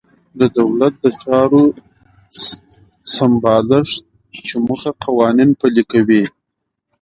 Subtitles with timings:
[0.39, 1.63] د دولت د چارو
[3.15, 4.03] سمبالښت
[4.47, 6.23] په موخه قوانین پلي کوي.